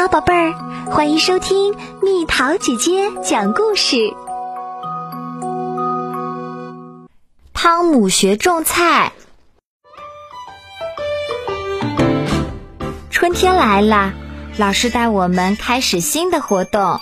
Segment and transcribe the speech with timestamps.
[0.00, 0.52] 好，宝贝儿，
[0.92, 3.96] 欢迎收听蜜桃姐姐讲故事。
[7.52, 9.10] 汤姆学种菜。
[13.10, 14.12] 春天来了，
[14.56, 17.00] 老师带我们开始新的活动。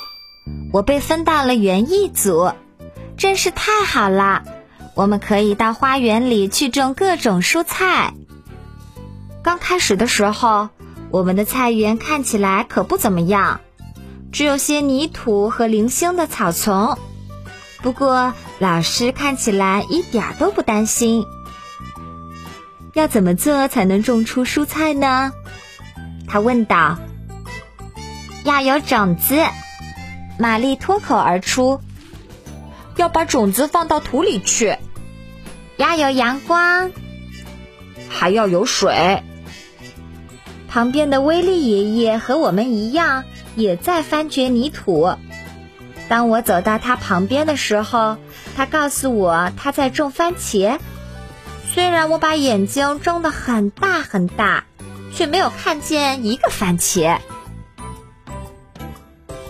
[0.72, 2.54] 我被分到了园艺组，
[3.18, 4.42] 真是太好了！
[4.94, 8.14] 我们可以到花园里去种各种蔬菜。
[9.42, 10.70] 刚开始的时候。
[11.16, 13.62] 我们的菜园看起来可不怎么样，
[14.32, 16.98] 只有些泥土和零星的草丛。
[17.80, 21.24] 不过老师看起来一点都不担心。
[22.92, 25.32] 要怎么做才能种出蔬菜呢？
[26.28, 26.98] 他问道。
[28.44, 29.42] 要有种子，
[30.38, 31.80] 玛丽脱口而出。
[32.96, 34.76] 要把种子放到土里去。
[35.78, 36.90] 要有阳光，
[38.10, 39.22] 还要有水。
[40.76, 45.14] 旁边的威利爷爷和我们一样，也在翻掘泥土。
[46.06, 48.18] 当我走到他旁边的时候，
[48.54, 50.78] 他告诉我他在种番茄。
[51.72, 54.64] 虽然我把眼睛睁得很大很大，
[55.14, 57.20] 却没有看见一个番茄。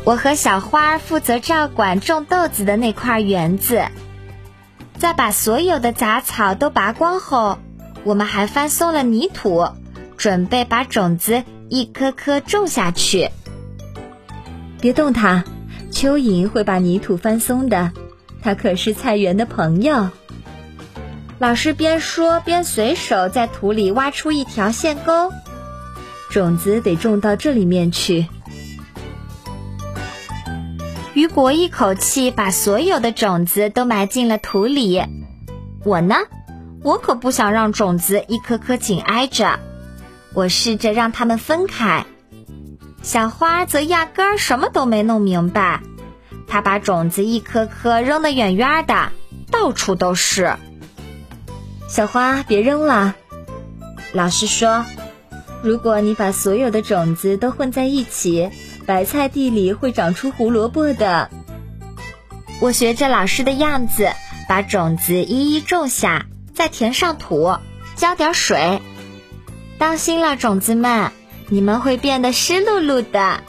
[0.05, 3.85] 我和小花负责照管种豆子的那块园子。
[4.97, 7.59] 在把所有的杂草都拔光后，
[8.05, 9.67] 我们还翻松了泥土。
[10.17, 13.31] 准备把种子一颗颗种下去。
[14.81, 15.45] 别动它，
[15.91, 17.93] 蚯蚓会把泥土翻松的。
[18.43, 20.09] 它可是菜园的朋友。
[21.39, 25.33] 老师边说边随手在土里挖出一条线沟，
[26.31, 28.27] 种子得种到这里面去。
[31.13, 35.03] 雨果一口气把所有的种子都埋进了土里。
[35.85, 36.17] 我呢，
[36.83, 39.59] 我可不想让种子一颗颗紧挨着。
[40.37, 42.05] 我试着让它们分开，
[43.03, 45.81] 小花则压根儿什么都没弄明白。
[46.47, 49.13] 它把种子一颗颗扔得远远的，
[49.51, 50.57] 到处都是。
[51.89, 53.15] 小花，别扔了。
[54.13, 54.85] 老师说，
[55.63, 58.51] 如果你把所有的种子都混在一起，
[58.85, 61.31] 白菜地里会长出胡萝卜的。
[62.61, 64.11] 我学着老师的样子，
[64.51, 67.57] 把种子一一种下，再填上土，
[67.95, 68.83] 浇点水。
[69.79, 71.13] 当心了，种子们，
[71.49, 73.41] 你们会变得湿漉漉的。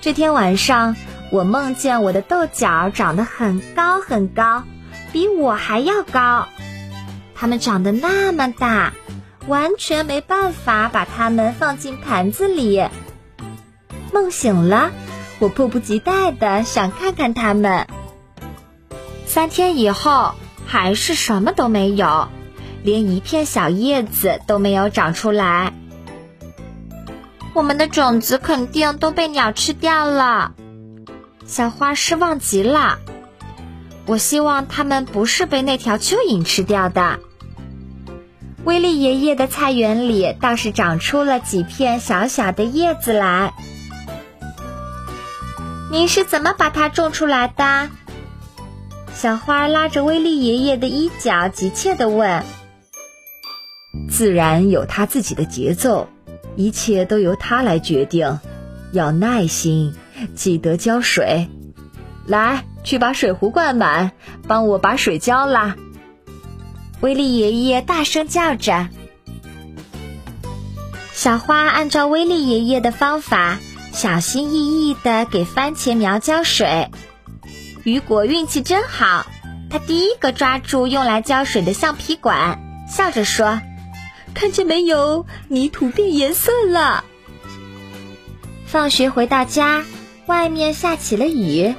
[0.00, 0.94] 这天晚上，
[1.30, 4.62] 我梦见我的豆角长得很高很高，
[5.12, 6.46] 比我还要高。
[7.34, 8.92] 它们长得那么大，
[9.48, 12.82] 完全没办法把它们放进盘子里。
[14.12, 14.92] 梦醒了，
[15.40, 17.88] 我迫不及待的想看看它们。
[19.26, 22.28] 三天以后，还是什么都没有。
[22.86, 25.72] 连一片小叶子都没有长出来，
[27.52, 30.52] 我们的种子肯定都被鸟吃掉了。
[31.46, 33.00] 小花失望极了。
[34.06, 37.18] 我希望它们不是被那条蚯蚓吃掉的。
[38.62, 43.52] 威利爷爷的菜园里倒是长出了几片小小的叶子来。
[45.90, 47.90] 你是怎么把它种出来的？
[49.12, 52.44] 小花拉着威利爷爷的衣角，急切地问。
[54.16, 56.08] 自然有它自己的节奏，
[56.56, 58.40] 一切都由它来决定。
[58.90, 59.94] 要耐心，
[60.34, 61.50] 记得浇水。
[62.24, 64.12] 来，去把水壶灌满，
[64.48, 65.76] 帮我把水浇啦！
[67.02, 68.88] 威利爷爷大声叫着。
[71.12, 73.58] 小花按照威利爷爷的方法，
[73.92, 76.90] 小心翼翼地给番茄苗浇水。
[77.84, 79.26] 雨果运气真好，
[79.68, 83.60] 他第一个抓住用来浇水的橡皮管，笑着说。
[84.36, 87.04] 看见没有，泥土变颜色了。
[88.66, 89.86] 放学回到家，
[90.26, 91.74] 外面下起了雨。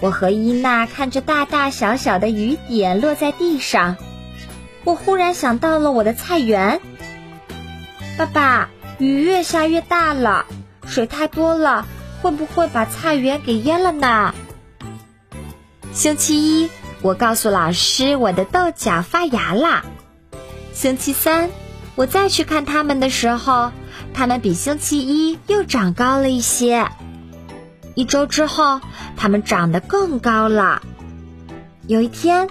[0.00, 3.98] 我和伊娜看着大大小小的雨点落在地上。
[4.84, 6.80] 我忽然想到了我的菜园。
[8.16, 10.46] 爸爸，雨越下越大了，
[10.86, 11.86] 水太多了，
[12.22, 14.34] 会不会把菜园给淹了呢？
[15.92, 16.70] 星期一，
[17.02, 19.84] 我告诉老师我的豆角发芽了。
[20.72, 21.50] 星期三。
[21.94, 23.70] 我再去看它们的时候，
[24.14, 26.88] 它们比星期一又长高了一些。
[27.94, 28.80] 一周之后，
[29.16, 30.82] 它们长得更高了。
[31.86, 32.48] 有一天，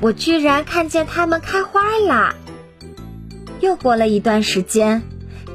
[0.00, 2.34] 我居然看见它们开花了。
[3.60, 5.02] 又过了一段时间，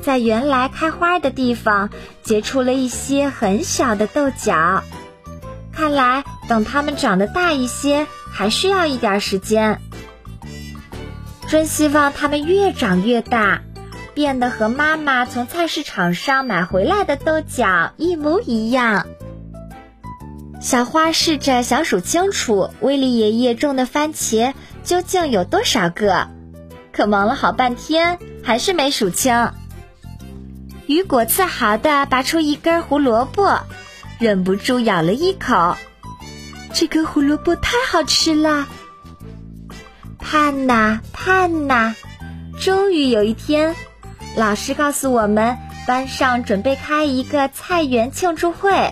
[0.01, 1.89] 在原来开花的地方
[2.23, 4.83] 结出了一些很小的豆角。
[5.73, 9.81] 看来，等它们长得大一些，还需要一点时间。
[11.47, 13.61] 真希望它们越长越大，
[14.13, 19.05] 变得和妈妈从菜市场上买回来的豆角一模一样。
[20.59, 24.53] 小花试着想数清楚威利爷爷种的番茄
[24.83, 26.29] 究竟有多少个，
[26.91, 29.51] 可忙了好半天还是没数清。
[30.87, 33.59] 雨果自豪地拔出一根胡萝卜，
[34.17, 35.75] 忍不住咬了一口。
[36.73, 38.67] 这根胡萝卜太好吃了！
[40.25, 41.93] 盼呐盼呐，
[42.59, 43.75] 终于有一天，
[44.35, 45.55] 老师告诉我们，
[45.85, 48.91] 班上准备开一个菜园庆祝会，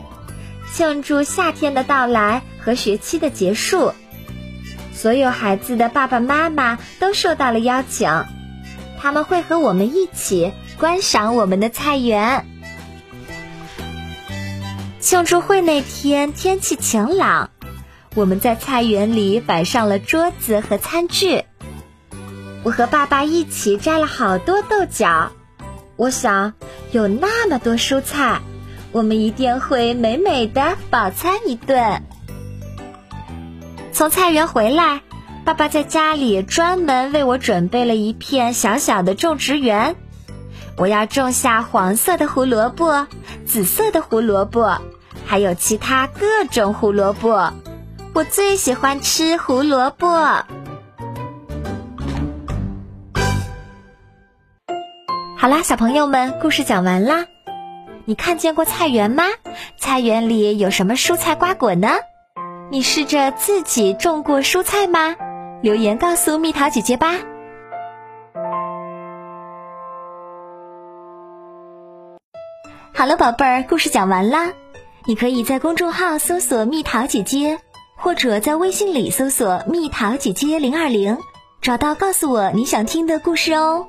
[0.71, 3.93] 庆祝夏天的到来和学期的结束。
[4.93, 8.25] 所有孩子的爸爸妈妈都受到了邀请，
[9.01, 10.53] 他们会和我们一起。
[10.77, 12.45] 观赏我们的菜园。
[14.99, 17.51] 庆祝会那天天气晴朗，
[18.15, 21.43] 我们在菜园里摆上了桌子和餐具。
[22.63, 25.31] 我和爸爸一起摘了好多豆角。
[25.95, 26.53] 我想，
[26.91, 28.41] 有那么多蔬菜，
[28.91, 32.03] 我们一定会美美的饱餐一顿。
[33.91, 35.01] 从菜园回来，
[35.43, 39.95] 爸爸在家里专门为我准备了一片小小的种植园。
[40.77, 43.07] 我要种下黄色的胡萝卜、
[43.45, 44.79] 紫色的胡萝卜，
[45.25, 47.53] 还有其他各种胡萝卜。
[48.15, 50.07] 我最喜欢吃胡萝卜。
[55.35, 57.25] 好啦，小朋友们，故事讲完啦。
[58.05, 59.23] 你看见过菜园吗？
[59.79, 61.89] 菜园里有什么蔬菜瓜果呢？
[62.69, 65.15] 你试着自己种过蔬菜吗？
[65.63, 67.15] 留言告诉蜜桃姐姐吧。
[72.93, 74.53] 好了，宝贝儿，故事讲完啦。
[75.05, 77.59] 你可以在公众号搜索“蜜桃姐姐”，
[78.03, 81.17] 或者在微信里搜索“蜜桃姐姐零二零”，
[81.61, 83.87] 找到告诉我你想听的故事哦。